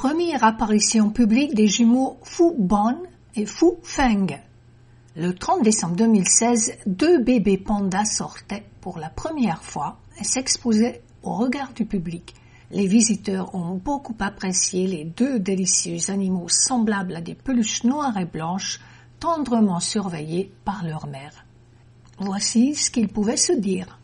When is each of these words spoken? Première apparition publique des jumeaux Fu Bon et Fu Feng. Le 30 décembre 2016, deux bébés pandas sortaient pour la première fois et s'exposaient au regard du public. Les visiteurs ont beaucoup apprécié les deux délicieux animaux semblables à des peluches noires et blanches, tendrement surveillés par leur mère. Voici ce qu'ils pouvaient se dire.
Première 0.00 0.44
apparition 0.44 1.10
publique 1.10 1.56
des 1.56 1.66
jumeaux 1.66 2.18
Fu 2.22 2.52
Bon 2.56 3.02
et 3.34 3.46
Fu 3.46 3.72
Feng. 3.82 4.28
Le 5.16 5.34
30 5.34 5.64
décembre 5.64 5.96
2016, 5.96 6.74
deux 6.86 7.18
bébés 7.18 7.58
pandas 7.58 8.04
sortaient 8.04 8.62
pour 8.80 9.00
la 9.00 9.10
première 9.10 9.64
fois 9.64 9.98
et 10.20 10.22
s'exposaient 10.22 11.02
au 11.24 11.34
regard 11.34 11.72
du 11.72 11.84
public. 11.84 12.36
Les 12.70 12.86
visiteurs 12.86 13.52
ont 13.56 13.74
beaucoup 13.74 14.14
apprécié 14.20 14.86
les 14.86 15.04
deux 15.04 15.40
délicieux 15.40 16.12
animaux 16.12 16.48
semblables 16.48 17.16
à 17.16 17.20
des 17.20 17.34
peluches 17.34 17.82
noires 17.82 18.18
et 18.18 18.24
blanches, 18.24 18.78
tendrement 19.18 19.80
surveillés 19.80 20.52
par 20.64 20.84
leur 20.84 21.08
mère. 21.08 21.44
Voici 22.20 22.76
ce 22.76 22.92
qu'ils 22.92 23.08
pouvaient 23.08 23.36
se 23.36 23.52
dire. 23.52 23.97